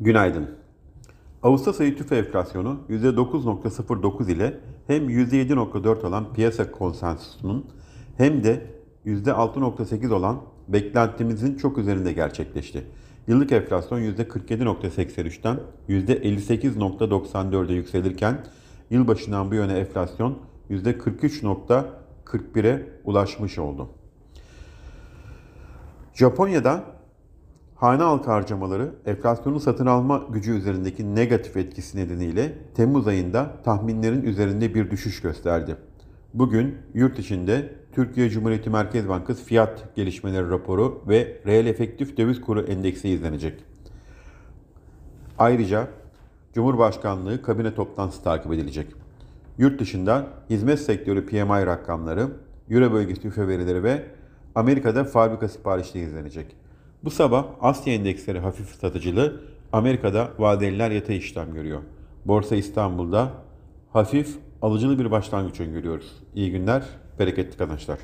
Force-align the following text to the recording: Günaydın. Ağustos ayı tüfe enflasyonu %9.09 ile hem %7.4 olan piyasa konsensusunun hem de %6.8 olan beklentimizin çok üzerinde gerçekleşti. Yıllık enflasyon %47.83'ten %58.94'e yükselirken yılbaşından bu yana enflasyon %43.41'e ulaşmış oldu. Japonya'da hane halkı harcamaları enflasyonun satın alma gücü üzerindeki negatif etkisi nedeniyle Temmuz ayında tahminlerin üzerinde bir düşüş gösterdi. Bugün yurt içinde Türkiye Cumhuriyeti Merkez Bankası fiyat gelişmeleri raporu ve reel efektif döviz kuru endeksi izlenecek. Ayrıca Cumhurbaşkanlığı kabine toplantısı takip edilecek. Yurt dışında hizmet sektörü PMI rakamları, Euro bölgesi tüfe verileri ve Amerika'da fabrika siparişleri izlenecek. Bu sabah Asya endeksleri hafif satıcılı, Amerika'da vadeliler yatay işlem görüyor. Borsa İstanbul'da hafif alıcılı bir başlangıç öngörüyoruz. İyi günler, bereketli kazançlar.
Günaydın. 0.00 0.50
Ağustos 1.42 1.80
ayı 1.80 1.96
tüfe 1.96 2.16
enflasyonu 2.16 2.80
%9.09 2.90 4.32
ile 4.32 4.60
hem 4.86 5.10
%7.4 5.10 6.06
olan 6.06 6.32
piyasa 6.32 6.70
konsensusunun 6.70 7.66
hem 8.16 8.44
de 8.44 8.66
%6.8 9.06 10.12
olan 10.12 10.40
beklentimizin 10.68 11.56
çok 11.56 11.78
üzerinde 11.78 12.12
gerçekleşti. 12.12 12.86
Yıllık 13.26 13.52
enflasyon 13.52 14.00
%47.83'ten 14.00 15.58
%58.94'e 15.88 17.74
yükselirken 17.74 18.44
yılbaşından 18.90 19.50
bu 19.50 19.54
yana 19.54 19.72
enflasyon 19.72 20.38
%43.41'e 20.70 22.88
ulaşmış 23.04 23.58
oldu. 23.58 23.88
Japonya'da 26.14 26.95
hane 27.76 28.02
halkı 28.02 28.30
harcamaları 28.30 28.90
enflasyonun 29.06 29.58
satın 29.58 29.86
alma 29.86 30.26
gücü 30.30 30.52
üzerindeki 30.52 31.14
negatif 31.14 31.56
etkisi 31.56 31.98
nedeniyle 31.98 32.52
Temmuz 32.74 33.06
ayında 33.06 33.50
tahminlerin 33.64 34.22
üzerinde 34.22 34.74
bir 34.74 34.90
düşüş 34.90 35.22
gösterdi. 35.22 35.76
Bugün 36.34 36.76
yurt 36.94 37.18
içinde 37.18 37.72
Türkiye 37.92 38.30
Cumhuriyeti 38.30 38.70
Merkez 38.70 39.08
Bankası 39.08 39.44
fiyat 39.44 39.96
gelişmeleri 39.96 40.50
raporu 40.50 41.02
ve 41.08 41.40
reel 41.46 41.66
efektif 41.66 42.16
döviz 42.16 42.40
kuru 42.40 42.60
endeksi 42.60 43.08
izlenecek. 43.08 43.64
Ayrıca 45.38 45.88
Cumhurbaşkanlığı 46.54 47.42
kabine 47.42 47.74
toplantısı 47.74 48.22
takip 48.22 48.52
edilecek. 48.52 48.86
Yurt 49.58 49.80
dışında 49.80 50.26
hizmet 50.50 50.80
sektörü 50.80 51.26
PMI 51.26 51.66
rakamları, 51.66 52.28
Euro 52.70 52.92
bölgesi 52.92 53.22
tüfe 53.22 53.48
verileri 53.48 53.82
ve 53.82 54.02
Amerika'da 54.54 55.04
fabrika 55.04 55.48
siparişleri 55.48 56.04
izlenecek. 56.04 56.65
Bu 57.04 57.10
sabah 57.10 57.44
Asya 57.60 57.94
endeksleri 57.94 58.38
hafif 58.38 58.68
satıcılı, 58.68 59.40
Amerika'da 59.72 60.30
vadeliler 60.38 60.90
yatay 60.90 61.16
işlem 61.16 61.54
görüyor. 61.54 61.82
Borsa 62.24 62.56
İstanbul'da 62.56 63.32
hafif 63.92 64.38
alıcılı 64.62 64.98
bir 64.98 65.10
başlangıç 65.10 65.60
öngörüyoruz. 65.60 66.12
İyi 66.34 66.50
günler, 66.50 66.82
bereketli 67.18 67.56
kazançlar. 67.56 67.98